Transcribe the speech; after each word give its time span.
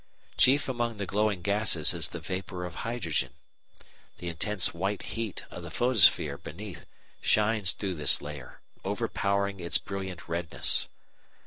Chief 0.35 0.67
among 0.67 0.97
the 0.97 1.05
glowing 1.05 1.43
gases 1.43 1.93
is 1.93 2.07
the 2.07 2.19
vapour 2.19 2.65
of 2.65 2.77
hydrogen. 2.77 3.33
The 4.17 4.29
intense 4.29 4.73
white 4.73 5.03
heat 5.13 5.45
of 5.51 5.61
the 5.61 5.69
photosphere 5.69 6.39
beneath 6.39 6.87
shines 7.21 7.71
through 7.73 7.93
this 7.93 8.19
layer, 8.19 8.61
overpowering 8.83 9.59
its 9.59 9.77
brilliant 9.77 10.27
redness. 10.27 10.87